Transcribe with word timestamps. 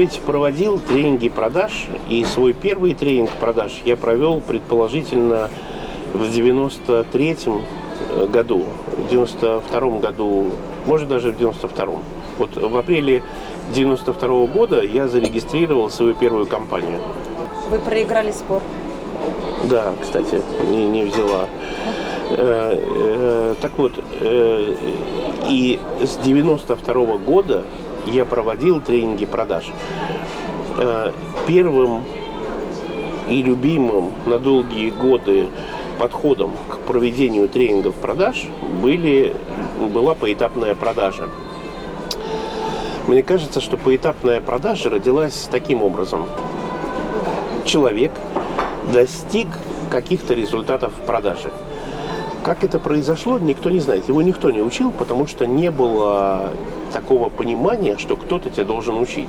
ведь 0.00 0.18
проводил 0.20 0.78
тренинги 0.78 1.28
продаж, 1.28 1.86
и 2.08 2.24
свой 2.24 2.54
первый 2.54 2.94
тренинг 2.94 3.28
продаж 3.32 3.82
я 3.84 3.98
провел 3.98 4.40
предположительно 4.40 5.50
в 6.14 6.22
93-м 6.22 7.60
э, 8.08 8.26
году, 8.26 8.64
в 8.96 9.12
92-м 9.12 10.00
году, 10.00 10.52
может 10.86 11.06
даже 11.06 11.32
в 11.32 11.38
92-м. 11.38 12.02
Вот 12.38 12.56
в 12.56 12.76
апреле 12.78 13.22
92 13.74 14.28
-го 14.28 14.46
года 14.46 14.80
я 14.80 15.06
зарегистрировал 15.06 15.90
свою 15.90 16.14
первую 16.14 16.46
компанию. 16.46 16.98
Вы 17.70 17.78
проиграли 17.78 18.30
спор? 18.30 18.62
Да, 19.64 19.92
кстати, 20.00 20.40
не, 20.70 20.86
не 20.86 21.04
взяла. 21.04 21.46
Э, 22.30 22.74
э, 22.74 23.54
так 23.60 23.72
вот, 23.76 23.92
э, 24.20 24.74
и 25.46 25.78
с 26.02 26.16
92 26.24 26.94
-го 26.94 27.18
года 27.18 27.64
я 28.06 28.24
проводил 28.24 28.80
тренинги 28.80 29.26
продаж. 29.26 29.70
Э, 30.78 31.12
первым 31.46 32.04
и 33.28 33.42
любимым 33.42 34.12
на 34.26 34.38
долгие 34.38 34.90
годы 34.90 35.48
подходом 35.98 36.52
к 36.68 36.78
проведению 36.78 37.48
тренингов 37.48 37.94
продаж 37.94 38.46
были, 38.82 39.36
была 39.92 40.14
поэтапная 40.14 40.74
продажа. 40.74 41.28
Мне 43.06 43.22
кажется, 43.22 43.60
что 43.60 43.76
поэтапная 43.76 44.40
продажа 44.40 44.88
родилась 44.88 45.48
таким 45.50 45.82
образом. 45.82 46.26
Человек 47.64 48.12
достиг 48.92 49.48
каких-то 49.90 50.34
результатов 50.34 50.92
в 50.96 51.04
продаже. 51.04 51.50
Как 52.50 52.64
это 52.64 52.80
произошло, 52.80 53.38
никто 53.38 53.70
не 53.70 53.78
знает. 53.78 54.08
Его 54.08 54.22
никто 54.22 54.50
не 54.50 54.60
учил, 54.60 54.90
потому 54.90 55.28
что 55.28 55.46
не 55.46 55.70
было 55.70 56.50
такого 56.92 57.28
понимания, 57.28 57.96
что 57.96 58.16
кто-то 58.16 58.50
тебя 58.50 58.64
должен 58.64 58.98
учить. 58.98 59.28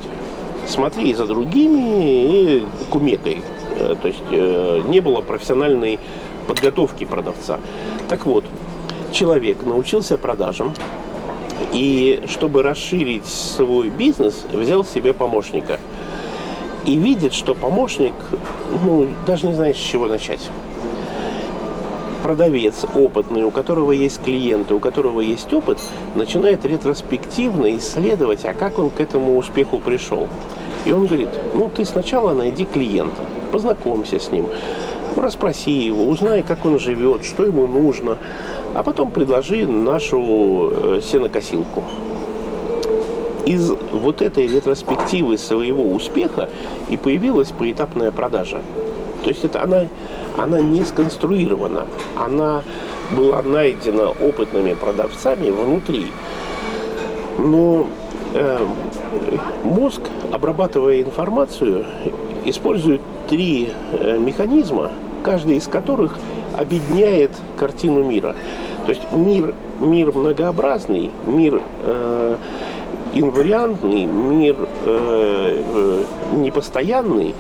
Смотри 0.66 1.14
за 1.14 1.28
другими 1.28 2.56
и 2.58 2.66
кумекай. 2.90 3.44
Э, 3.78 3.96
то 4.02 4.08
есть 4.08 4.24
э, 4.32 4.82
не 4.88 5.02
было 5.02 5.22
профессиональной 5.22 6.00
подготовки 6.48 7.04
продавца. 7.06 7.60
Так 8.10 8.26
вот, 8.26 8.44
человек 9.12 9.64
научился 9.68 10.18
продажам, 10.18 10.74
и 11.74 12.24
чтобы 12.28 12.64
расширить 12.64 13.28
свой 13.28 13.90
бизнес, 13.90 14.48
взял 14.52 14.84
себе 14.84 15.14
помощника. 15.14 15.80
И 16.86 16.96
видит, 16.96 17.34
что 17.34 17.54
помощник, 17.54 18.16
ну, 18.84 19.08
даже 19.28 19.46
не 19.46 19.54
знает, 19.54 19.78
с 19.78 19.80
чего 19.80 20.08
начать. 20.08 20.50
Продавец 22.24 22.86
опытный, 22.96 23.44
у 23.44 23.52
которого 23.52 23.92
есть 23.92 24.22
клиенты, 24.24 24.76
у 24.76 24.80
которого 24.80 25.22
есть 25.22 25.52
опыт, 25.54 25.80
начинает 26.16 26.64
ретроспективно 26.66 27.76
исследовать, 27.78 28.46
а 28.46 28.54
как 28.54 28.78
он 28.78 28.92
к 28.92 29.00
этому 29.00 29.38
успеху 29.38 29.80
пришел. 29.80 30.28
И 30.86 30.92
он 30.92 31.08
говорит, 31.08 31.30
ну 31.54 31.70
ты 31.76 31.84
сначала 31.84 32.34
найди 32.34 32.66
клиента, 32.66 33.24
познакомься 33.52 34.20
с 34.20 34.32
ним, 34.32 34.48
расспроси 35.16 35.72
его, 35.72 36.08
узнай, 36.08 36.44
как 36.44 36.66
он 36.66 36.80
живет, 36.80 37.26
что 37.26 37.46
ему 37.46 37.68
нужно, 37.68 38.18
а 38.74 38.84
потом 38.84 39.12
предложи 39.12 39.68
нашу 39.68 40.72
э, 40.72 41.02
сенокосилку. 41.04 41.84
Из 43.46 43.72
вот 43.92 44.22
этой 44.22 44.48
ретроспективы 44.48 45.38
своего 45.38 45.84
успеха 45.84 46.50
и 46.90 46.98
появилась 46.98 47.50
поэтапная 47.50 48.12
продажа. 48.12 48.62
То 49.24 49.30
есть 49.30 49.44
это 49.44 49.62
она, 49.62 49.88
она 50.38 50.60
не 50.60 50.84
сконструирована, 50.84 51.88
она 52.16 52.64
была 53.12 53.42
найдена 53.42 54.10
опытными 54.10 54.74
продавцами 54.74 55.50
внутри. 55.50 56.08
Но 57.38 57.88
э, 58.34 58.66
мозг, 59.64 60.02
обрабатывая 60.32 61.02
информацию, 61.02 61.86
использует 62.46 63.02
три 63.30 63.72
э, 63.92 64.18
механизма, 64.18 64.92
каждый 65.24 65.58
из 65.58 65.68
которых 65.68 66.18
объединяет 66.58 67.32
картину 67.58 68.04
мира. 68.04 68.36
То 68.86 68.92
есть 68.92 69.04
мир, 69.12 69.54
мир 69.80 70.12
многообразный, 70.12 71.12
мир 71.26 71.62
э, 71.84 72.38
инвариантный, 73.14 74.06
мир 74.06 74.56
э, 74.86 75.64
э, 75.74 76.04
непостоянный, 76.36 77.36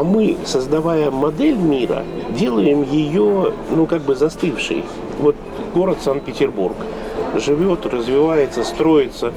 а 0.00 0.02
мы, 0.02 0.38
создавая 0.46 1.10
модель 1.10 1.58
мира, 1.58 2.04
делаем 2.30 2.82
ее, 2.82 3.52
ну, 3.70 3.86
как 3.86 4.00
бы 4.00 4.14
застывшей. 4.14 4.82
Вот 5.18 5.36
город 5.74 5.98
Санкт-Петербург 6.00 6.74
живет, 7.36 7.84
развивается, 7.84 8.64
строится. 8.64 9.34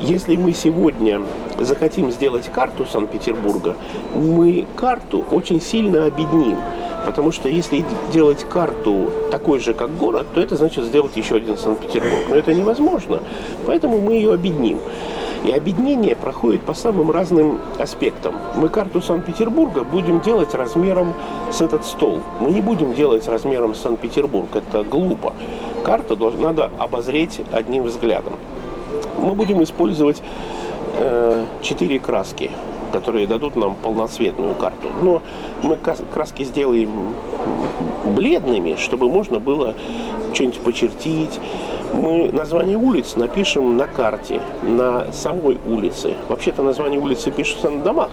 Если 0.00 0.36
мы 0.36 0.54
сегодня 0.54 1.20
захотим 1.58 2.10
сделать 2.10 2.46
карту 2.50 2.86
Санкт-Петербурга, 2.86 3.76
мы 4.14 4.64
карту 4.74 5.22
очень 5.30 5.60
сильно 5.60 6.06
объединим. 6.06 6.56
Потому 7.04 7.30
что 7.30 7.50
если 7.50 7.84
делать 8.10 8.46
карту 8.48 9.10
такой 9.30 9.58
же, 9.58 9.74
как 9.74 9.94
город, 9.98 10.28
то 10.34 10.40
это 10.40 10.56
значит 10.56 10.84
сделать 10.84 11.14
еще 11.14 11.36
один 11.36 11.58
Санкт-Петербург. 11.58 12.24
Но 12.30 12.36
это 12.36 12.54
невозможно. 12.54 13.20
Поэтому 13.66 14.00
мы 14.00 14.14
ее 14.14 14.32
объединим. 14.32 14.78
И 15.44 15.52
объединение 15.52 16.14
проходит 16.14 16.62
по 16.62 16.74
самым 16.74 17.10
разным 17.10 17.60
аспектам. 17.78 18.34
Мы 18.56 18.68
карту 18.68 19.00
Санкт-Петербурга 19.00 19.84
будем 19.84 20.20
делать 20.20 20.54
размером 20.54 21.14
с 21.50 21.62
этот 21.62 21.86
стол. 21.86 22.20
Мы 22.40 22.50
не 22.50 22.60
будем 22.60 22.92
делать 22.92 23.26
размером 23.26 23.74
Санкт-Петербург. 23.74 24.48
Это 24.54 24.84
глупо. 24.84 25.32
Карту 25.82 26.16
надо 26.38 26.70
обозреть 26.78 27.40
одним 27.52 27.84
взглядом. 27.84 28.34
Мы 29.18 29.32
будем 29.34 29.62
использовать 29.62 30.22
э, 30.98 31.44
четыре 31.62 31.98
краски 31.98 32.50
которые 32.90 33.26
дадут 33.26 33.56
нам 33.56 33.76
полноцветную 33.76 34.54
карту. 34.54 34.88
Но 35.00 35.22
мы 35.62 35.76
краски 35.76 36.42
сделаем 36.42 37.14
бледными, 38.04 38.76
чтобы 38.76 39.08
можно 39.08 39.38
было 39.38 39.74
что-нибудь 40.34 40.60
почертить. 40.60 41.40
Мы 41.92 42.30
название 42.32 42.76
улиц 42.76 43.16
напишем 43.16 43.76
на 43.76 43.86
карте, 43.86 44.40
на 44.62 45.12
самой 45.12 45.58
улице. 45.66 46.14
Вообще-то 46.28 46.62
название 46.62 47.00
улицы 47.00 47.30
пишутся 47.30 47.70
на 47.70 47.82
домах, 47.82 48.10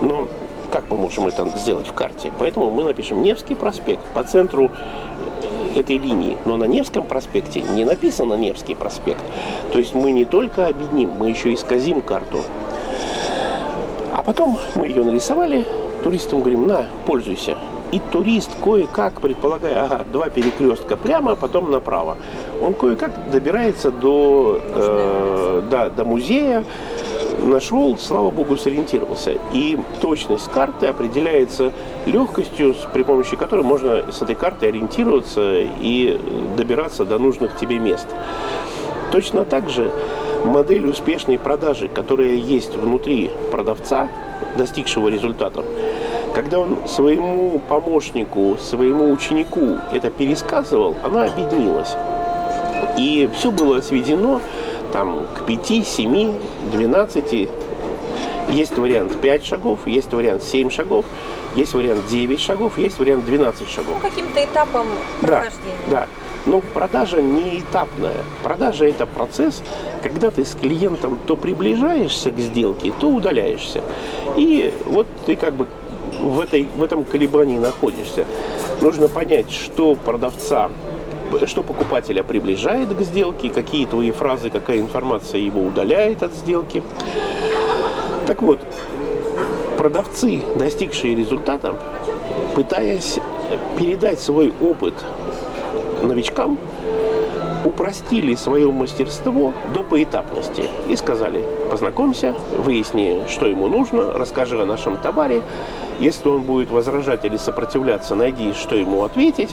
но 0.00 0.28
как 0.72 0.90
мы 0.90 0.96
можем 0.96 1.26
это 1.28 1.46
сделать 1.56 1.86
в 1.86 1.92
карте? 1.92 2.32
Поэтому 2.38 2.70
мы 2.70 2.84
напишем 2.84 3.22
Невский 3.22 3.54
проспект 3.54 4.02
по 4.12 4.24
ценру 4.24 4.70
этой 5.76 5.98
линии. 5.98 6.36
Но 6.44 6.56
на 6.56 6.64
Невском 6.64 7.04
проспекте 7.04 7.62
не 7.62 7.84
написано 7.84 8.34
Невский 8.34 8.74
проспект. 8.74 9.22
То 9.72 9.78
есть 9.78 9.94
мы 9.94 10.12
не 10.12 10.24
только 10.24 10.66
объединим, 10.66 11.10
мы 11.10 11.30
еще 11.30 11.54
исказим 11.54 12.00
карту. 12.00 12.38
А 14.12 14.22
потом 14.22 14.58
мы 14.74 14.86
ее 14.86 15.04
нарисовали, 15.04 15.66
туристам 16.02 16.40
говорим, 16.40 16.66
на, 16.66 16.86
пользуйся. 17.06 17.56
И 17.94 18.00
турист 18.10 18.50
кое-как, 18.60 19.20
предполагая, 19.20 19.84
ага, 19.84 20.04
два 20.12 20.28
перекрестка 20.28 20.96
прямо, 20.96 21.32
а 21.32 21.36
потом 21.36 21.70
направо, 21.70 22.16
он 22.60 22.74
кое-как 22.74 23.30
добирается 23.30 23.92
до, 23.92 24.60
э, 24.60 25.62
да, 25.70 25.90
до 25.90 26.04
музея, 26.04 26.64
нашел, 27.40 27.96
слава 27.96 28.32
богу, 28.32 28.56
сориентировался. 28.56 29.34
И 29.52 29.78
точность 30.00 30.50
карты 30.50 30.88
определяется 30.88 31.70
легкостью, 32.04 32.74
при 32.92 33.04
помощи 33.04 33.36
которой 33.36 33.62
можно 33.62 34.10
с 34.10 34.20
этой 34.20 34.34
картой 34.34 34.70
ориентироваться 34.70 35.60
и 35.60 36.20
добираться 36.56 37.04
до 37.04 37.20
нужных 37.20 37.56
тебе 37.56 37.78
мест. 37.78 38.08
Точно 39.12 39.44
так 39.44 39.70
же 39.70 39.92
модель 40.44 40.88
успешной 40.88 41.38
продажи, 41.38 41.86
которая 41.86 42.34
есть 42.34 42.74
внутри 42.74 43.30
продавца, 43.52 44.08
достигшего 44.56 45.06
результатов, 45.08 45.64
когда 46.34 46.58
он 46.58 46.88
своему 46.88 47.60
помощнику, 47.68 48.56
своему 48.60 49.12
ученику 49.12 49.78
это 49.92 50.10
пересказывал, 50.10 50.96
она 51.02 51.24
объединилась. 51.24 51.94
И 52.98 53.30
все 53.34 53.50
было 53.50 53.80
сведено 53.80 54.40
там, 54.92 55.26
к 55.34 55.46
5, 55.46 55.86
7, 55.86 56.34
12. 56.72 57.48
Есть 58.50 58.76
вариант 58.76 59.20
5 59.20 59.44
шагов, 59.44 59.86
есть 59.86 60.12
вариант 60.12 60.42
7 60.42 60.70
шагов, 60.70 61.06
есть 61.54 61.72
вариант 61.72 62.06
9 62.08 62.40
шагов, 62.40 62.78
есть 62.78 62.98
вариант 62.98 63.24
12 63.24 63.68
шагов. 63.70 63.94
Ну, 64.02 64.08
каким-то 64.08 64.44
этапом 64.44 64.86
прохождения. 65.20 65.76
Да, 65.88 66.00
да. 66.00 66.06
Но 66.46 66.60
продажа 66.60 67.22
не 67.22 67.60
этапная. 67.60 68.18
Продажа– 68.42 68.84
это 68.86 69.06
процесс, 69.06 69.62
когда 70.02 70.30
ты 70.30 70.44
с 70.44 70.54
клиентом 70.54 71.18
то 71.26 71.36
приближаешься 71.36 72.30
к 72.30 72.38
сделке, 72.38 72.92
то 73.00 73.08
удаляешься. 73.08 73.80
И 74.36 74.74
вот 74.84 75.06
ты 75.24 75.36
как 75.36 75.54
бы 75.54 75.66
в, 76.24 76.40
этой, 76.40 76.66
в 76.76 76.82
этом 76.82 77.04
колебании 77.04 77.58
находишься. 77.58 78.24
Нужно 78.80 79.08
понять, 79.08 79.50
что 79.50 79.94
продавца 79.94 80.70
что 81.46 81.64
покупателя 81.64 82.22
приближает 82.22 82.94
к 82.94 83.00
сделке, 83.00 83.48
какие 83.48 83.86
твои 83.86 84.12
фразы, 84.12 84.50
какая 84.50 84.78
информация 84.78 85.40
его 85.40 85.62
удаляет 85.62 86.22
от 86.22 86.32
сделки. 86.32 86.80
Так 88.26 88.40
вот, 88.40 88.60
продавцы, 89.76 90.42
достигшие 90.54 91.16
результата, 91.16 91.76
пытаясь 92.54 93.18
передать 93.76 94.20
свой 94.20 94.52
опыт 94.60 94.94
новичкам, 96.02 96.56
упростили 97.64 98.34
свое 98.34 98.70
мастерство 98.70 99.54
до 99.74 99.82
поэтапности 99.82 100.64
и 100.88 100.94
сказали, 100.94 101.44
познакомься, 101.70 102.36
выясни, 102.58 103.22
что 103.28 103.46
ему 103.46 103.68
нужно, 103.68 104.12
расскажи 104.12 104.60
о 104.60 104.66
нашем 104.66 104.98
товаре, 104.98 105.42
если 106.00 106.28
он 106.28 106.42
будет 106.42 106.70
возражать 106.70 107.24
или 107.24 107.36
сопротивляться, 107.36 108.14
найди, 108.14 108.52
что 108.52 108.74
ему 108.76 109.04
ответить, 109.04 109.50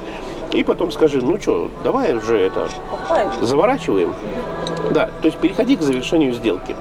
и 0.52 0.64
потом 0.64 0.92
скажи, 0.92 1.22
ну 1.22 1.40
что, 1.40 1.70
давай 1.84 2.16
уже 2.16 2.38
это 2.40 2.68
заворачиваем. 3.42 4.14
Да, 4.92 5.10
то 5.22 5.28
есть 5.28 5.38
переходи 5.38 5.78
к 5.78 5.82
завершению 5.82 6.34
сделки. 6.34 6.76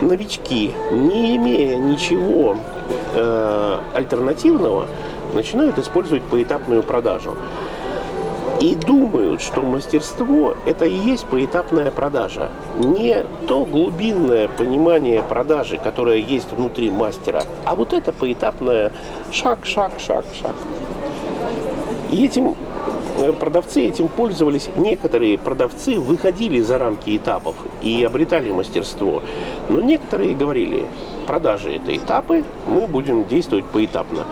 Новички, 0.00 0.72
не 0.92 1.36
имея 1.36 1.76
ничего 1.76 2.56
э, 3.14 3.78
альтернативного, 3.94 4.86
начинают 5.34 5.78
использовать 5.78 6.22
поэтапную 6.24 6.82
продажу. 6.82 7.36
И 8.60 8.74
думают, 8.74 9.40
что 9.40 9.62
мастерство– 9.62 10.56
это 10.66 10.84
и 10.84 10.94
есть 10.94 11.26
поэтапная 11.26 11.92
продажа. 11.92 12.50
Не 12.76 13.24
то 13.46 13.64
глубинное 13.64 14.48
понимание 14.48 15.22
продажи, 15.22 15.78
которое 15.78 16.18
есть 16.18 16.50
внутри 16.50 16.90
мастера, 16.90 17.44
а 17.64 17.76
вот 17.76 17.92
это 17.92 18.12
поэтапное 18.12 18.90
шаг, 19.30 19.64
шаг, 19.64 19.92
шаг, 19.98 20.24
шаг. 20.42 20.56
И 22.10 22.24
этим 22.24 22.56
э, 23.18 23.32
продавцы 23.32 23.82
этим 23.82 24.08
пользовались. 24.08 24.68
Некоторые 24.76 25.38
продавцы 25.38 26.00
выходили 26.00 26.60
за 26.60 26.78
рамки 26.78 27.16
этапов 27.16 27.54
и 27.80 28.02
обретали 28.02 28.50
мастерство. 28.50 29.22
Но 29.68 29.80
некоторые 29.80 30.34
говорили, 30.34 30.86
продажи 31.28 31.76
это 31.76 31.96
этапы, 31.96 32.42
мы 32.66 32.88
будем 32.88 33.24
действовать 33.24 33.66
поэтапно. 33.66 34.24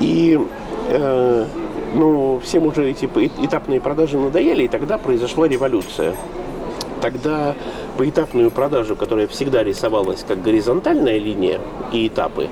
И 0.00 0.38
э, 0.88 1.46
ну, 1.94 2.40
всем 2.42 2.66
уже 2.66 2.90
эти 2.90 3.06
этапные 3.06 3.80
продажи 3.80 4.18
надоели, 4.18 4.64
и 4.64 4.68
тогда 4.68 4.98
произошла 4.98 5.48
революция. 5.48 6.14
Тогда 7.00 7.54
поэтапную 7.98 8.50
продажу, 8.50 8.96
которая 8.96 9.26
всегда 9.26 9.62
рисовалась 9.62 10.24
как 10.26 10.42
горизонтальная 10.42 11.18
линия 11.18 11.60
и 11.92 12.08
этапы, 12.08 12.48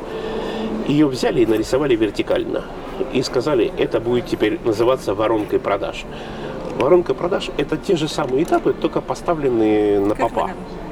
ее 0.86 1.06
взяли 1.06 1.42
и 1.42 1.46
нарисовали 1.46 1.96
вертикально. 1.96 2.64
И 3.12 3.22
сказали, 3.22 3.72
это 3.78 4.00
будет 4.00 4.26
теперь 4.26 4.60
называться 4.64 5.14
воронкой 5.14 5.58
продаж. 5.58 6.04
Воронка 6.78 7.14
продаж– 7.14 7.50
это 7.56 7.76
те 7.76 7.96
же 7.96 8.08
самые 8.08 8.44
этапы, 8.44 8.72
только 8.72 9.00
поставленные 9.00 10.00
на 10.00 10.14
попа. 10.14 10.50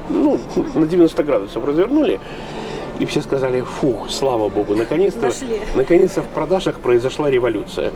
Ну, 0.09 0.39
на 0.75 0.85
90 0.85 1.23
градусов 1.23 1.65
развернули 1.65 2.19
и 3.01 3.05
все 3.07 3.21
сказали, 3.21 3.61
фу, 3.61 4.05
слава 4.09 4.47
богу, 4.47 4.75
наконец-то, 4.75 5.31
наконец-то 5.75 6.21
в 6.21 6.27
продажах 6.27 6.79
произошла 6.79 7.31
революция. 7.31 7.91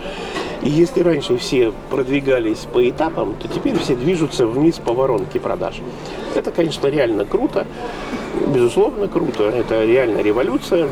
И 0.63 0.69
если 0.69 1.01
раньше 1.01 1.37
все 1.37 1.71
продвигались 1.91 2.65
по 2.73 2.89
этапам, 2.89 3.35
то 3.35 3.47
теперь 3.47 3.77
все 3.77 3.95
движутся 3.95 4.47
вниз 4.47 4.79
по 4.83 4.93
воронке 4.93 5.39
продаж. 5.39 5.75
Это, 6.33 6.49
конечно, 6.49 6.87
реально 6.87 7.23
круто, 7.23 7.67
безусловно 8.47 9.07
круто, 9.07 9.43
это 9.43 9.85
реально 9.85 10.21
революция, 10.21 10.89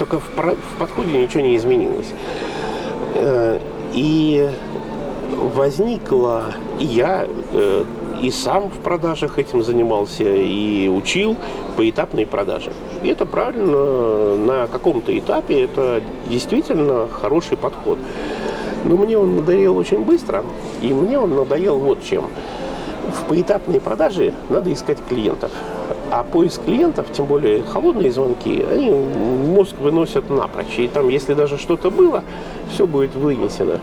только 0.00 0.18
в, 0.18 0.28
в 0.34 0.78
подходе 0.80 1.16
ничего 1.16 1.42
не 1.42 1.56
изменилось. 1.56 2.12
Э, 3.14 3.60
и 3.94 4.50
возникла, 5.30 6.54
и 6.80 6.86
я 6.86 7.28
э, 7.52 7.84
и 8.22 8.30
сам 8.30 8.70
в 8.70 8.78
продажах 8.78 9.38
этим 9.38 9.62
занимался, 9.62 10.22
и 10.22 10.88
учил 10.88 11.36
поэтапные 11.76 12.24
продажи. 12.24 12.72
И 13.02 13.08
это 13.08 13.26
правильно, 13.26 14.36
на 14.36 14.66
каком-то 14.68 15.16
этапе 15.18 15.64
это 15.64 16.00
действительно 16.28 17.08
хороший 17.08 17.56
подход. 17.56 17.98
Но 18.84 18.96
мне 18.96 19.18
он 19.18 19.36
надоел 19.36 19.76
очень 19.76 20.04
быстро, 20.04 20.44
и 20.80 20.92
мне 20.92 21.18
он 21.18 21.34
надоел 21.34 21.78
вот 21.78 22.04
чем. 22.04 22.26
В 23.08 23.28
поэтапные 23.28 23.80
продажи 23.80 24.32
надо 24.48 24.72
искать 24.72 24.98
клиентов. 25.08 25.50
А 26.12 26.22
поиск 26.22 26.64
клиентов, 26.64 27.06
тем 27.12 27.26
более 27.26 27.64
холодные 27.64 28.12
звонки, 28.12 28.64
они 28.70 28.90
мозг 28.90 29.74
выносят 29.80 30.30
напрочь. 30.30 30.78
И 30.78 30.86
там, 30.86 31.08
если 31.08 31.34
даже 31.34 31.58
что-то 31.58 31.90
было, 31.90 32.22
все 32.72 32.86
будет 32.86 33.14
вынесено. 33.16 33.80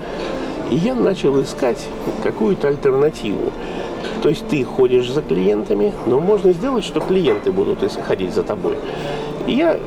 И 0.70 0.76
я 0.76 0.96
начал 0.96 1.42
искать 1.42 1.86
какую-то 2.24 2.68
альтернативу. 2.68 3.52
То 4.22 4.30
есть 4.30 4.48
ты 4.48 4.64
ходишь 4.64 5.10
за 5.10 5.22
клиентами, 5.22 5.94
но 6.06 6.20
можно 6.20 6.52
сделать, 6.52 6.84
что 6.84 7.00
клиенты 7.00 7.52
будут 7.52 7.80
ходить 8.06 8.34
за 8.34 8.44
тобой. 8.44 8.78
И 9.48 9.54
я 9.54 9.80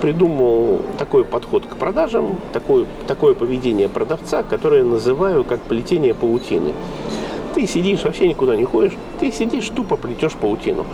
придумал 0.00 0.80
такой 0.98 1.24
подход 1.24 1.66
к 1.66 1.76
продажам, 1.76 2.36
такое, 2.52 2.86
такое 3.06 3.34
поведение 3.34 3.88
продавца, 3.88 4.42
которое 4.42 4.84
называю 4.84 5.44
как 5.44 5.60
плетение 5.60 6.14
паутины. 6.14 6.72
Ты 7.54 7.66
сидишь, 7.66 8.04
вообще 8.04 8.28
никуда 8.28 8.56
не 8.56 8.64
ходишь, 8.64 8.92
ты 9.18 9.32
сидишь, 9.32 9.68
тупо 9.68 9.96
плетешь 9.96 10.34
паутину. 10.34 10.86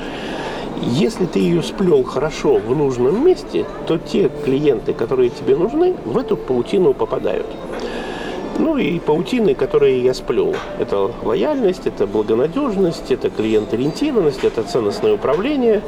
Если 0.82 1.26
ты 1.26 1.38
ее 1.38 1.62
сплел 1.62 2.05
хорошо 2.05 2.56
в 2.56 2.76
нужном 2.76 3.25
месте, 3.26 3.64
то 3.87 3.99
те 3.99 4.31
клиенты, 4.44 4.93
которые 4.93 5.31
тебе 5.31 5.56
нужны, 5.56 5.94
в 6.05 6.17
эту 6.19 6.37
паутину 6.37 6.93
попадают. 6.94 7.46
Ну 8.58 8.79
и 8.79 8.99
паутины, 8.99 9.55
которые 9.55 10.03
я 10.03 10.14
сплел. 10.14 10.55
Это 10.79 11.11
лояльность, 11.23 11.87
это 11.87 12.06
благонадежность, 12.06 13.11
это 13.11 13.29
клиент-ориентированность, 13.29 14.44
это 14.44 14.62
ценностное 14.62 15.14
управление. 15.14 15.82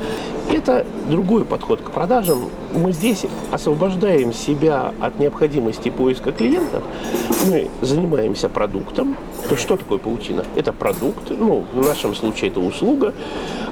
Это 0.53 0.85
другой 1.09 1.45
подход 1.45 1.81
к 1.81 1.91
продажам. 1.91 2.51
Мы 2.75 2.93
здесь 2.93 3.25
освобождаем 3.51 4.33
себя 4.33 4.93
от 5.01 5.19
необходимости 5.19 5.89
поиска 5.89 6.33
клиентов. 6.33 6.83
Мы 7.47 7.69
занимаемся 7.81 8.49
продуктом. 8.49 9.17
То 9.49 9.57
что 9.57 9.77
такое 9.77 9.99
паутина? 9.99 10.45
Это 10.55 10.73
продукт, 10.73 11.31
ну, 11.31 11.65
в 11.73 11.85
нашем 11.85 12.15
случае 12.15 12.51
это 12.51 12.61
услуга. 12.61 13.15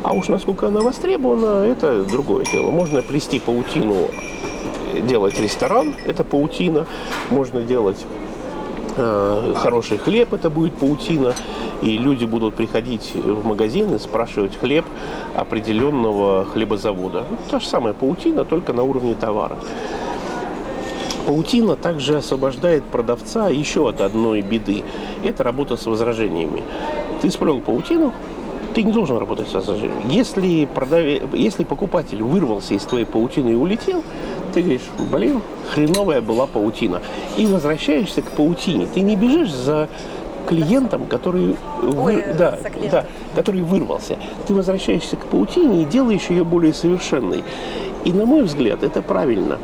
А 0.02 0.12
уж 0.12 0.28
насколько 0.28 0.68
она 0.68 0.80
востребована, 0.80 1.66
это 1.66 2.02
другое 2.04 2.44
дело. 2.44 2.70
Можно 2.70 3.02
плести 3.02 3.40
паутину 3.40 4.08
делать 5.02 5.38
ресторан, 5.38 5.94
это 6.06 6.24
паутина. 6.24 6.86
Можно 7.30 7.62
делать 7.62 7.98
хороший 8.96 9.98
хлеб, 9.98 10.32
это 10.32 10.50
будет 10.50 10.74
паутина, 10.74 11.34
и 11.82 11.98
люди 11.98 12.24
будут 12.24 12.54
приходить 12.54 13.12
в 13.14 13.46
магазин 13.46 13.94
и 13.94 13.98
спрашивать 13.98 14.56
хлеб 14.56 14.84
определенного 15.34 16.44
хлебозавода. 16.46 17.24
Ну, 17.30 17.36
та 17.50 17.60
же 17.60 17.66
самая 17.66 17.92
паутина, 17.92 18.44
только 18.44 18.72
на 18.72 18.82
уровне 18.82 19.14
товара. 19.14 19.56
Паутина 21.26 21.74
также 21.74 22.18
освобождает 22.18 22.84
продавца 22.84 23.48
еще 23.48 23.88
от 23.88 24.00
одной 24.00 24.42
беды. 24.42 24.84
Это 25.24 25.42
работа 25.42 25.76
с 25.76 25.84
возражениями. 25.86 26.62
Ты 27.20 27.30
сплел 27.30 27.60
паутину, 27.60 28.12
ты 28.74 28.82
не 28.82 28.92
должен 28.92 29.18
работать 29.18 29.48
с 29.48 29.54
возражением. 29.54 30.08
Если, 30.08 30.66
продаве... 30.66 31.22
Если 31.32 31.64
покупатель 31.64 32.22
вырвался 32.22 32.74
из 32.74 32.82
твоей 32.82 33.06
паутины 33.06 33.50
и 33.50 33.54
улетел, 33.54 34.04
ты 34.56 34.62
говоришь, 34.62 34.88
блин, 35.10 35.42
хреновая 35.74 36.22
была 36.22 36.46
паутина. 36.46 37.02
И 37.36 37.44
возвращаешься 37.44 38.22
к 38.22 38.30
паутине. 38.30 38.86
Ты 38.86 39.02
не 39.02 39.14
бежишь 39.14 39.52
за 39.52 39.86
клиентом, 40.48 41.04
который, 41.06 41.56
Ой, 41.82 41.92
вы, 41.92 42.24
да, 42.38 42.58
да, 42.90 43.04
который 43.34 43.60
вырвался. 43.60 44.16
Ты 44.46 44.54
возвращаешься 44.54 45.16
к 45.16 45.26
паутине 45.26 45.82
и 45.82 45.84
делаешь 45.84 46.30
ее 46.30 46.42
более 46.42 46.72
совершенной. 46.72 47.44
И 48.06 48.12
на 48.14 48.24
мой 48.24 48.44
взгляд, 48.44 48.82
это 48.82 49.02
правильно. 49.02 49.58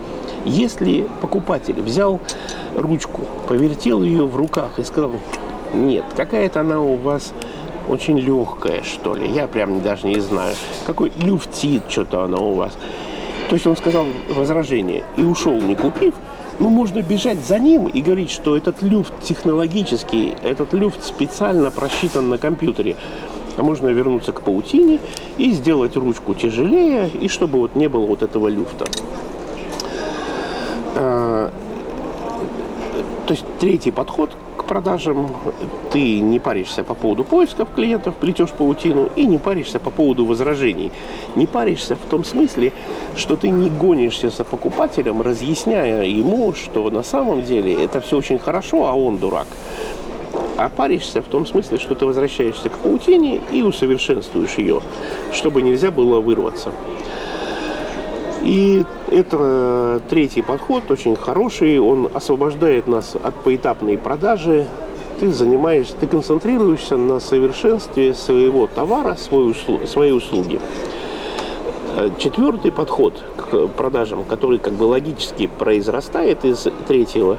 Если 0.44 1.08
покупатель 1.22 1.80
взял 1.80 2.20
ручку, 2.76 3.22
повертел 3.48 4.02
ее 4.02 4.26
в 4.26 4.36
руках 4.36 4.78
и 4.78 4.84
сказал, 4.84 5.12
нет, 5.72 6.04
какая-то 6.14 6.60
она 6.60 6.82
у 6.82 6.96
вас 6.96 7.32
очень 7.88 8.18
легкая, 8.18 8.82
что 8.82 9.14
ли, 9.14 9.26
я 9.26 9.46
прям 9.46 9.80
даже 9.80 10.06
не 10.06 10.20
знаю, 10.20 10.54
какой 10.86 11.12
люфтит 11.16 11.84
что-то 11.88 12.24
она 12.24 12.36
у 12.36 12.52
вас. 12.52 12.76
То 13.52 13.56
есть 13.56 13.66
он 13.66 13.76
сказал 13.76 14.06
возражение 14.30 15.04
и 15.18 15.22
ушел, 15.22 15.52
не 15.60 15.76
купив. 15.76 16.14
Ну, 16.58 16.70
можно 16.70 17.02
бежать 17.02 17.38
за 17.44 17.58
ним 17.58 17.86
и 17.86 18.00
говорить, 18.00 18.30
что 18.30 18.56
этот 18.56 18.80
люфт 18.80 19.12
технологический, 19.20 20.32
этот 20.42 20.72
люфт 20.72 21.04
специально 21.04 21.70
просчитан 21.70 22.30
на 22.30 22.38
компьютере. 22.38 22.96
А 23.58 23.62
можно 23.62 23.88
вернуться 23.88 24.32
к 24.32 24.40
паутине 24.40 25.00
и 25.36 25.50
сделать 25.50 25.96
ручку 25.96 26.32
тяжелее, 26.32 27.10
и 27.10 27.28
чтобы 27.28 27.58
вот 27.58 27.76
не 27.76 27.90
было 27.90 28.06
вот 28.06 28.22
этого 28.22 28.48
люфта. 28.48 28.86
А, 30.96 31.52
то 33.26 33.34
есть 33.34 33.44
третий 33.60 33.90
подход 33.90 34.30
продажам, 34.62 35.30
ты 35.92 36.20
не 36.20 36.38
паришься 36.38 36.84
по 36.84 36.94
поводу 36.94 37.24
поисков 37.24 37.68
клиентов, 37.74 38.14
плетешь 38.14 38.50
паутину 38.50 39.10
и 39.16 39.26
не 39.26 39.38
паришься 39.38 39.78
по 39.78 39.90
поводу 39.90 40.24
возражений. 40.24 40.92
Не 41.36 41.46
паришься 41.46 41.96
в 41.96 42.10
том 42.10 42.24
смысле, 42.24 42.72
что 43.16 43.36
ты 43.36 43.50
не 43.50 43.70
гонишься 43.70 44.30
за 44.30 44.44
покупателем, 44.44 45.22
разъясняя 45.22 46.04
ему, 46.04 46.52
что 46.54 46.90
на 46.90 47.02
самом 47.02 47.42
деле 47.42 47.84
это 47.84 48.00
все 48.00 48.18
очень 48.18 48.38
хорошо, 48.38 48.86
а 48.86 48.94
он 48.94 49.18
дурак. 49.18 49.46
А 50.56 50.68
паришься 50.68 51.22
в 51.22 51.26
том 51.26 51.46
смысле, 51.46 51.78
что 51.78 51.94
ты 51.94 52.06
возвращаешься 52.06 52.68
к 52.68 52.78
паутине 52.78 53.40
и 53.50 53.62
усовершенствуешь 53.62 54.58
ее, 54.58 54.80
чтобы 55.32 55.62
нельзя 55.62 55.90
было 55.90 56.20
вырваться. 56.20 56.72
И 58.42 58.84
это 59.10 60.00
третий 60.10 60.42
подход, 60.42 60.90
очень 60.90 61.16
хороший. 61.16 61.78
Он 61.78 62.08
освобождает 62.12 62.88
нас 62.88 63.16
от 63.22 63.34
поэтапной 63.36 63.98
продажи. 63.98 64.66
ты 65.20 65.30
занимаешься, 65.30 65.94
ты 66.00 66.08
концентрируешься 66.08 66.96
на 66.96 67.20
совершенстве 67.20 68.12
своего 68.12 68.66
товара, 68.66 69.14
свой 69.14 69.52
услу- 69.52 69.86
своей 69.86 70.10
услуги. 70.12 70.58
Э, 71.96 72.10
Четвертый 72.18 72.72
подход 72.72 73.22
к 73.36 73.68
продажам, 73.68 74.24
который 74.24 74.58
как 74.58 74.72
бы 74.72 74.84
логически 74.84 75.46
произрастает 75.46 76.44
из 76.44 76.66
третьего, 76.88 77.38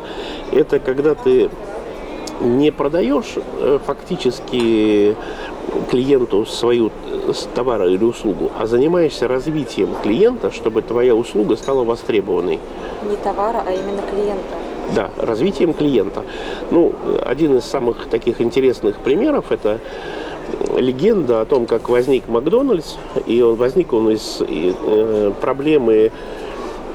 это 0.53 0.79
когда 0.79 1.13
ты 1.15 1.49
не 2.39 2.71
продаешь 2.71 3.33
э, 3.35 3.79
фактически 3.85 5.15
клиенту 5.89 6.45
свою 6.45 6.91
э, 7.05 7.33
товар 7.55 7.83
или 7.87 8.03
услугу, 8.03 8.51
а 8.57 8.65
занимаешься 8.67 9.27
развитием 9.27 9.89
клиента, 10.01 10.51
чтобы 10.51 10.81
твоя 10.81 11.15
услуга 11.15 11.55
стала 11.55 11.83
востребованной. 11.83 12.59
Не 13.09 13.15
товара, 13.17 13.63
а 13.65 13.71
именно 13.71 14.01
клиента. 14.01 14.55
Да, 14.95 15.09
развитием 15.17 15.73
клиента. 15.73 16.23
Ну, 16.69 16.93
один 17.25 17.57
из 17.57 17.63
самых 17.63 18.07
таких 18.07 18.41
интересных 18.41 18.97
примеров 18.97 19.51
это 19.51 19.79
легенда 20.77 21.41
о 21.41 21.45
том, 21.45 21.65
как 21.65 21.89
возник 21.89 22.27
Макдональдс, 22.27 22.95
и 23.25 23.41
он 23.41 23.55
возник 23.55 23.93
он 23.93 24.11
из 24.11 24.41
э, 24.41 25.31
проблемы 25.41 26.11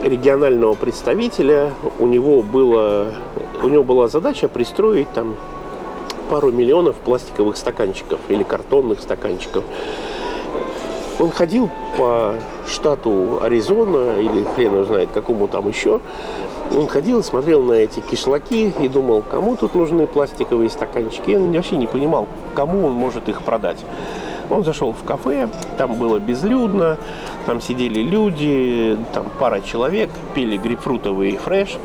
регионального 0.03 0.75
представителя. 0.75 1.73
У 1.99 2.07
него 2.07 2.43
было, 2.43 3.15
у 3.63 3.69
него 3.69 3.85
была 3.85 4.09
задача 4.09 4.49
пристроить 4.49 5.11
там 5.13 5.37
пару 6.29 6.53
миллионов 6.53 6.97
пластиковых 6.97 7.57
стаканчиков 7.57 8.21
или 8.29 8.43
картонных 8.43 9.01
стаканчиков. 9.01 9.65
Он 11.19 11.31
ходил 11.31 11.69
по 11.97 12.35
штату 12.69 13.41
Аризона 13.43 14.21
или 14.21 14.45
хрен 14.55 14.75
его 14.75 14.85
знает 14.85 15.11
какому 15.13 15.49
там 15.49 15.69
еще. 15.69 16.01
Он 16.77 16.87
ходил, 16.87 17.25
смотрел 17.25 17.63
на 17.63 17.73
эти 17.73 18.01
кишлаки 18.01 18.73
и 18.79 18.89
думал, 18.89 19.23
кому 19.29 19.57
тут 19.57 19.75
нужны 19.75 20.07
пластиковые 20.07 20.69
стаканчики. 20.71 21.33
Он 21.33 21.51
вообще 21.51 21.77
не 21.77 21.87
понимал, 21.87 22.29
кому 22.55 22.87
он 22.87 22.93
может 22.93 23.29
их 23.29 23.43
продать. 23.43 23.79
Он 24.51 24.65
зашел 24.65 24.93
в 24.93 25.03
кафе, 25.05 25.49
там 25.77 25.95
было 25.95 26.19
безлюдно, 26.19 26.99
там 27.47 27.61
сидели 27.61 28.01
люди, 28.01 28.97
там 29.13 29.27
пара 29.39 29.61
человек, 29.61 30.11
пили 30.35 30.57
грейпфрутовый 30.57 31.37
фреш. 31.37 31.79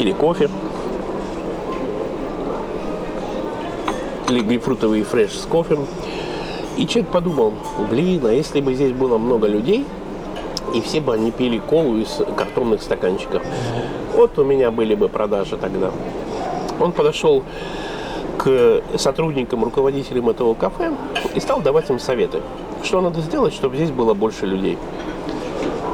Или 0.00 0.12
кофе. 0.12 0.48
Или 4.30 4.40
грейпфрутовый 4.40 5.02
фреш 5.02 5.32
с 5.32 5.44
кофе. 5.44 5.76
И 6.78 6.86
человек 6.86 7.12
подумал, 7.12 7.52
блин, 7.90 8.24
а 8.24 8.32
если 8.32 8.62
бы 8.62 8.72
здесь 8.72 8.92
было 8.92 9.18
много 9.18 9.46
людей, 9.46 9.84
и 10.74 10.80
все 10.80 11.02
бы 11.02 11.12
они 11.12 11.30
пили 11.30 11.58
колу 11.58 11.98
из 11.98 12.22
картонных 12.34 12.80
стаканчиков, 12.80 13.42
вот 14.14 14.38
у 14.38 14.44
меня 14.44 14.70
были 14.70 14.94
бы 14.94 15.10
продажи 15.10 15.58
тогда. 15.58 15.90
Он 16.78 16.92
подошел 16.92 17.42
к 18.38 18.80
сотрудникам, 18.96 19.64
руководителям 19.64 20.30
этого 20.30 20.54
кафе 20.54 20.92
и 21.34 21.40
стал 21.40 21.60
давать 21.60 21.90
им 21.90 21.98
советы, 21.98 22.40
что 22.82 23.02
надо 23.02 23.20
сделать, 23.20 23.52
чтобы 23.52 23.76
здесь 23.76 23.90
было 23.90 24.14
больше 24.14 24.46
людей. 24.46 24.78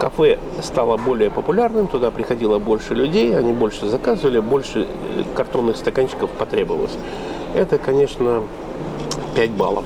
Кафе 0.00 0.38
стало 0.62 0.96
более 0.96 1.30
популярным, 1.30 1.88
туда 1.88 2.10
приходило 2.10 2.58
больше 2.58 2.94
людей, 2.94 3.36
они 3.36 3.52
больше 3.52 3.86
заказывали, 3.88 4.40
больше 4.40 4.80
э, 4.80 5.24
картонных 5.34 5.76
стаканчиков 5.76 6.30
потребовалось. 6.30 6.96
Это, 7.54 7.78
конечно, 7.78 8.42
5 9.34 9.50
баллов. 9.52 9.84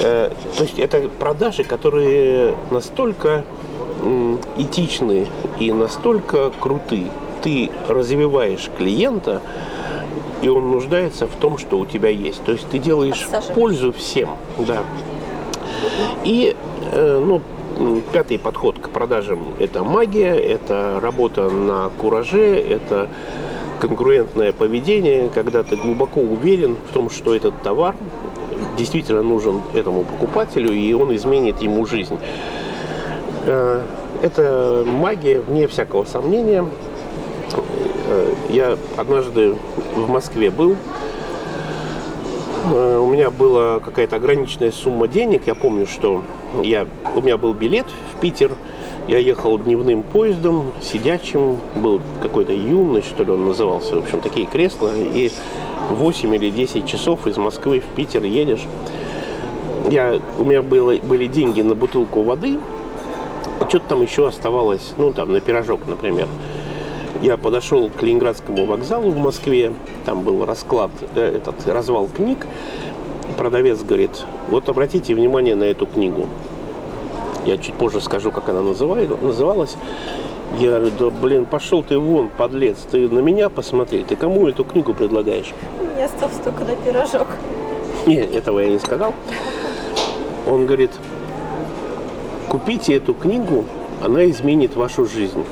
Э, 0.00 0.30
То 0.56 0.62
есть 0.62 0.78
это 0.78 1.08
продажи, 1.08 1.64
которые 1.64 2.54
настолько 2.70 3.44
этичны 4.56 5.26
и 5.58 5.72
настолько 5.72 6.50
круты. 6.60 7.06
Ты 7.42 7.70
развиваешь 7.88 8.70
клиента, 8.76 9.40
и 10.42 10.48
он 10.48 10.70
нуждается 10.70 11.26
в 11.26 11.34
том, 11.36 11.58
что 11.58 11.78
у 11.78 11.86
тебя 11.86 12.10
есть. 12.10 12.44
То 12.44 12.52
есть 12.52 12.68
ты 12.68 12.78
делаешь 12.78 13.26
пользу 13.54 13.92
всем. 13.92 14.30
Да. 14.58 14.82
И 16.24 16.54
э, 16.92 17.22
ну, 17.24 17.40
пятый 18.12 18.38
подход 18.38 18.78
к 18.78 18.88
продажам– 18.90 19.54
это 19.58 19.84
магия, 19.84 20.34
это 20.34 20.98
работа 21.00 21.50
на 21.50 21.90
кураже, 21.90 22.58
это 22.58 23.08
конкурентное 23.80 24.52
поведение, 24.52 25.28
когда 25.28 25.62
ты 25.62 25.76
глубоко 25.76 26.20
уверен 26.20 26.76
в 26.90 26.92
том, 26.92 27.10
что 27.10 27.34
этот 27.34 27.62
товар 27.62 27.94
действительно 28.78 29.22
нужен 29.22 29.60
этому 29.74 30.04
покупателю, 30.04 30.72
и 30.72 30.92
он 30.92 31.14
изменит 31.14 31.60
ему 31.60 31.86
жизнь. 31.86 32.18
Э, 33.46 33.82
Это 34.22 34.82
магия, 34.86 35.40
вне 35.40 35.68
всякого 35.68 36.04
сомнения. 36.04 36.64
Э, 38.08 38.34
Я 38.48 38.78
однажды 38.96 39.54
в 39.94 40.08
Москве 40.08 40.50
был, 40.50 40.76
Э, 42.72 42.98
у 42.98 43.06
меня 43.06 43.30
была 43.30 43.78
какая-то 43.78 44.16
ограниченная 44.16 44.72
сумма 44.72 45.06
денег. 45.06 45.46
Я 45.46 45.54
помню, 45.54 45.86
что 45.86 46.22
я, 46.62 46.86
у 47.14 47.20
меня 47.20 47.36
был 47.36 47.52
билет 47.52 47.86
в 48.14 48.20
Питер. 48.20 48.52
Я 49.08 49.18
ехал 49.18 49.58
дневным 49.58 50.02
поездом, 50.02 50.72
сидячим. 50.80 51.58
Был 51.76 52.00
какой-то 52.22 52.52
юный, 52.52 53.02
что 53.02 53.24
ли, 53.24 53.30
он 53.30 53.46
назывался. 53.46 53.96
В 53.96 53.98
общем, 53.98 54.20
такие 54.20 54.46
кресла. 54.46 54.90
И 54.96 55.30
8 55.90 56.34
или 56.34 56.50
10 56.50 56.86
часов 56.86 57.26
из 57.26 57.36
Москвы 57.36 57.80
в 57.80 57.94
Питер 57.94 58.24
едешь. 58.24 58.64
Я, 59.90 60.20
у 60.38 60.44
меня 60.44 60.62
было, 60.62 60.96
были 60.96 61.26
деньги 61.26 61.62
на 61.62 61.74
бутылку 61.74 62.22
воды. 62.22 62.58
Что-то 63.68 63.88
там 63.88 64.02
еще 64.02 64.26
оставалось, 64.26 64.92
ну, 64.96 65.12
там, 65.12 65.32
на 65.32 65.40
пирожок, 65.40 65.86
например. 65.86 66.28
Я 67.22 67.36
подошел 67.36 67.88
к 67.88 68.02
Ленинградскому 68.02 68.66
вокзалу 68.66 69.10
в 69.10 69.16
Москве, 69.16 69.72
там 70.04 70.22
был 70.22 70.44
расклад, 70.44 70.90
э, 71.14 71.36
этот 71.36 71.66
развал 71.66 72.08
книг. 72.08 72.46
Продавец 73.36 73.82
говорит, 73.82 74.24
вот 74.48 74.68
обратите 74.68 75.14
внимание 75.14 75.54
на 75.54 75.64
эту 75.64 75.86
книгу. 75.86 76.26
Я 77.44 77.58
чуть 77.58 77.74
позже 77.74 78.00
скажу, 78.00 78.30
как 78.30 78.48
она 78.48 78.62
называет, 78.62 79.22
называлась. 79.22 79.76
Я 80.58 80.78
говорю, 80.78 80.90
да 80.98 81.10
блин, 81.10 81.44
пошел 81.44 81.82
ты 81.82 81.98
вон, 81.98 82.28
подлец, 82.28 82.78
ты 82.90 83.08
на 83.08 83.18
меня 83.18 83.50
посмотри, 83.50 84.04
ты 84.04 84.16
кому 84.16 84.48
эту 84.48 84.64
книгу 84.64 84.94
предлагаешь? 84.94 85.52
Мне 85.94 86.06
остался 86.06 86.40
только 86.42 86.64
на 86.64 86.76
пирожок. 86.76 87.26
Нет, 88.06 88.34
этого 88.34 88.60
я 88.60 88.68
не 88.68 88.78
сказал. 88.78 89.12
Он 90.48 90.64
говорит, 90.64 90.92
купите 92.48 92.94
эту 92.94 93.12
книгу, 93.12 93.64
она 94.02 94.30
изменит 94.30 94.76
вашу 94.76 95.04
жизнь. 95.04 95.44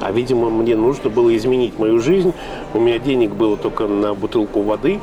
А, 0.00 0.10
видимо, 0.10 0.50
мне 0.50 0.74
нужно 0.74 1.10
было 1.10 1.34
изменить 1.36 1.78
мою 1.78 2.00
жизнь. 2.00 2.32
У 2.74 2.80
меня 2.80 2.98
денег 2.98 3.30
было 3.30 3.56
только 3.56 3.86
на 3.86 4.14
бутылку 4.14 4.62
воды. 4.62 5.00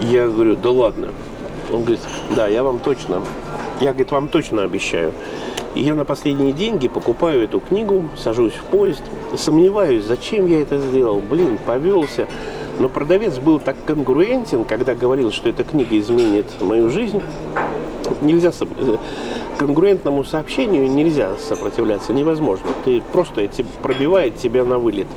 Я 0.00 0.28
говорю, 0.28 0.56
да 0.56 0.70
ладно. 0.70 1.08
Он 1.72 1.80
говорит, 1.82 2.00
да, 2.34 2.48
я 2.48 2.62
вам 2.62 2.78
точно, 2.78 3.22
я, 3.80 3.90
говорит, 3.90 4.10
вам 4.10 4.28
точно 4.28 4.62
обещаю. 4.62 5.12
И 5.74 5.82
я 5.82 5.94
на 5.94 6.04
последние 6.04 6.52
деньги 6.52 6.88
покупаю 6.88 7.44
эту 7.44 7.60
книгу, 7.60 8.08
сажусь 8.16 8.54
в 8.54 8.64
поезд, 8.64 9.02
сомневаюсь, 9.36 10.04
зачем 10.04 10.46
я 10.46 10.62
это 10.62 10.78
сделал. 10.78 11.20
Блин, 11.20 11.58
повелся. 11.64 12.26
Но 12.78 12.88
продавец 12.88 13.38
был 13.38 13.58
так 13.58 13.76
конгруентен, 13.84 14.64
когда 14.64 14.94
говорил, 14.94 15.32
что 15.32 15.48
эта 15.48 15.64
книга 15.64 15.98
изменит 15.98 16.46
мою 16.60 16.90
жизнь. 16.90 17.20
Нельзя 18.22 18.52
э, 18.60 18.96
конгруентному 19.58 20.24
сообщению 20.24 20.90
нельзя 20.90 21.36
сопротивляться, 21.36 22.12
невозможно. 22.12 22.66
Ты 22.84 23.02
просто 23.12 23.42
это 23.42 23.64
пробивает 23.82 24.36
тебя 24.36 24.64
на 24.64 24.78
вылет. 24.78 25.08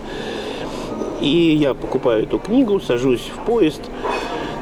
И 1.21 1.55
я 1.55 1.75
покупаю 1.75 2.23
эту 2.23 2.39
книгу, 2.39 2.79
сажусь 2.79 3.31
в 3.33 3.45
поезд, 3.45 3.81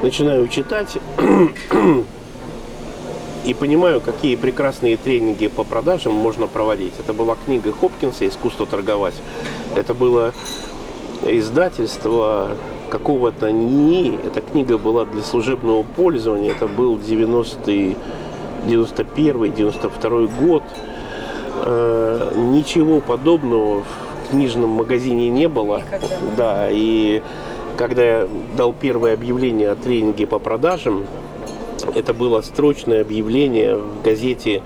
начинаю 0.01 0.47
читать 0.47 0.97
и 3.45 3.53
понимаю, 3.53 4.01
какие 4.01 4.35
прекрасные 4.35 4.97
тренинги 4.97 5.47
по 5.47 5.63
продажам 5.63 6.13
можно 6.13 6.47
проводить. 6.47 6.93
Это 6.99 7.13
была 7.13 7.35
книга 7.45 7.71
Хопкинса 7.71 8.27
«Искусство 8.27 8.65
торговать». 8.65 9.15
Это 9.75 9.93
было 9.93 10.33
издательство 11.25 12.51
какого-то 12.89 13.51
НИИ. 13.51 14.19
Эта 14.25 14.41
книга 14.41 14.77
была 14.77 15.05
для 15.05 15.21
служебного 15.21 15.83
пользования. 15.83 16.51
Это 16.51 16.67
был 16.67 16.97
90-й, 16.97 17.95
91 18.67 19.53
92 19.53 20.09
год. 20.41 20.63
Э, 21.65 22.31
Ничего 22.35 22.99
подобного 22.99 23.83
в 23.83 24.31
книжном 24.31 24.69
магазине 24.71 25.29
не 25.29 25.47
было. 25.47 25.77
Никогда. 25.77 26.07
Да, 26.37 26.67
и 26.69 27.21
когда 27.79 28.03
я 28.03 28.27
дал 28.57 28.74
первое 28.74 29.13
объявление 29.13 29.71
о 29.71 29.75
тренинге 29.75 30.27
по 30.27 30.38
продажам, 30.38 31.05
это 31.95 32.13
было 32.13 32.41
строчное 32.41 33.00
объявление 33.00 33.77
в 33.77 34.01
газете 34.03 34.63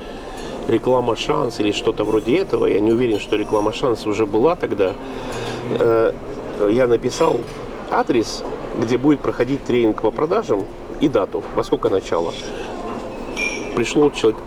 «Реклама 0.68 1.16
Шанс» 1.16 1.60
или 1.60 1.72
что-то 1.74 2.06
вроде 2.06 2.38
этого. 2.38 2.66
Я 2.66 2.80
не 2.80 2.92
уверен, 2.92 3.20
что 3.20 3.36
«Реклама 3.36 3.72
Шанс» 3.72 4.08
уже 4.08 4.26
была 4.26 4.56
тогда. 4.56 4.94
Э, 5.80 6.12
Я 6.72 6.88
написал 6.88 7.40
адрес, 7.92 8.44
где 8.82 8.98
будет 8.98 9.20
проходить 9.20 9.64
тренинг 9.64 10.02
по 10.02 10.10
продажам 10.10 10.66
и 11.00 11.08
дату, 11.08 11.44
во 11.56 11.64
сколько 11.64 11.90
начало. 11.90 12.34
Пришло 13.76 14.10
человек 14.10 14.40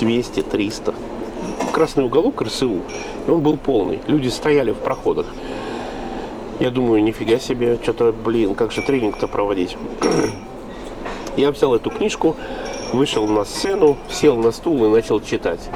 200-300. 0.00 0.94
красный 1.70 2.04
уголок 2.04 2.42
РСУ, 2.42 2.80
и 3.28 3.30
он 3.30 3.40
был 3.40 3.56
полный. 3.56 4.00
Люди 4.08 4.28
стояли 4.28 4.72
в 4.72 4.78
проходах. 4.78 5.26
Я 6.60 6.70
думаю, 6.70 7.02
нифига 7.02 7.38
себе, 7.38 7.78
что-то, 7.82 8.12
блин, 8.12 8.54
как 8.54 8.70
же 8.70 8.82
тренинг-то 8.82 9.26
проводить. 9.26 9.76
Я 11.36 11.50
взял 11.50 11.74
эту 11.74 11.90
книжку, 11.90 12.36
вышел 12.92 13.26
на 13.26 13.44
сцену, 13.44 13.96
сел 14.08 14.36
на 14.36 14.52
стул 14.52 14.84
и 14.84 14.88
начал 14.88 15.20
читать. 15.20 15.68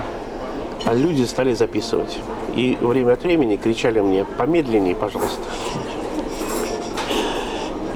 А 0.85 0.95
люди 0.95 1.25
стали 1.25 1.53
записывать. 1.53 2.19
И 2.55 2.79
время 2.81 3.15
от 3.15 3.25
времени 3.25 3.57
кричали 3.57 4.01
мне, 4.01 4.25
помедленнее, 4.25 4.95
пожалуйста. 4.95 5.43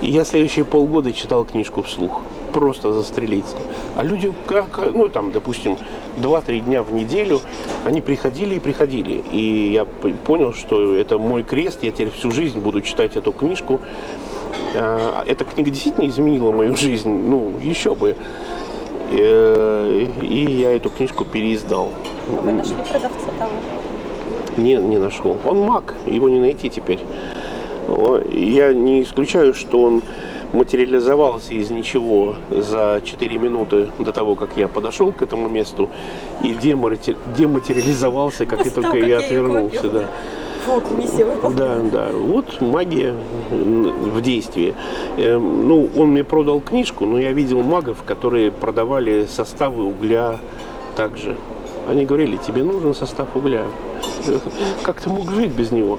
И 0.00 0.10
я 0.10 0.24
следующие 0.24 0.64
полгода 0.64 1.12
читал 1.12 1.44
книжку 1.44 1.82
вслух. 1.82 2.22
Просто 2.52 2.92
застрелиться. 2.92 3.56
А 3.96 4.02
люди, 4.02 4.32
как, 4.46 4.80
ну 4.92 5.08
там, 5.08 5.32
допустим, 5.32 5.78
2-3 6.18 6.60
дня 6.60 6.82
в 6.82 6.92
неделю, 6.92 7.40
они 7.84 8.00
приходили 8.00 8.56
и 8.56 8.58
приходили. 8.58 9.22
И 9.32 9.72
я 9.72 9.84
понял, 9.84 10.52
что 10.52 10.94
это 10.94 11.18
мой 11.18 11.42
крест, 11.42 11.82
я 11.82 11.92
теперь 11.92 12.10
всю 12.10 12.30
жизнь 12.30 12.60
буду 12.60 12.82
читать 12.82 13.16
эту 13.16 13.32
книжку. 13.32 13.80
А, 14.74 15.24
эта 15.26 15.44
книга 15.44 15.70
действительно 15.70 16.06
изменила 16.06 16.52
мою 16.52 16.76
жизнь, 16.76 17.10
ну, 17.10 17.54
еще 17.62 17.94
бы. 17.94 18.16
Э, 19.12 20.06
и 20.22 20.44
я 20.60 20.74
эту 20.74 20.88
книжку 20.88 21.24
переиздал. 21.24 21.90
Вы 22.28 22.52
нашли 22.52 22.76
продавца 22.76 23.30
того? 23.38 23.50
Не, 24.56 24.76
не 24.76 24.98
нашел. 24.98 25.36
Он 25.44 25.60
маг, 25.60 25.94
его 26.06 26.28
не 26.28 26.40
найти 26.40 26.70
теперь. 26.70 27.00
Я 28.32 28.72
не 28.72 29.02
исключаю, 29.02 29.54
что 29.54 29.82
он 29.82 30.02
материализовался 30.52 31.54
из 31.54 31.70
ничего 31.70 32.36
за 32.50 33.00
4 33.04 33.38
минуты 33.38 33.88
до 33.98 34.12
того, 34.12 34.34
как 34.34 34.50
я 34.56 34.68
подошел 34.68 35.12
к 35.12 35.22
этому 35.22 35.48
месту, 35.48 35.90
и 36.42 36.54
дематериализовался, 36.54 38.46
как 38.46 38.66
и 38.66 38.70
только 38.70 38.98
я 38.98 39.18
отвернулся. 39.18 39.88
Да. 39.88 40.08
Вот, 40.66 40.90
миссия 40.92 41.26
Да, 41.56 41.80
да. 41.90 42.10
Вот 42.12 42.60
магия 42.60 43.14
в 43.50 44.20
действии. 44.20 44.74
Эм, 45.16 45.66
ну, 45.66 45.88
он 45.96 46.10
мне 46.10 46.22
продал 46.22 46.60
книжку, 46.60 47.04
но 47.04 47.18
я 47.18 47.32
видел 47.32 47.62
магов, 47.62 48.04
которые 48.04 48.52
продавали 48.52 49.26
составы 49.26 49.84
угля 49.84 50.38
также. 50.96 51.36
Они 51.88 52.04
говорили, 52.04 52.36
тебе 52.36 52.62
нужен 52.62 52.94
состав 52.94 53.34
угля. 53.34 53.64
Как 54.82 55.00
ты 55.00 55.10
мог 55.10 55.30
жить 55.32 55.50
без 55.50 55.72
него? 55.72 55.98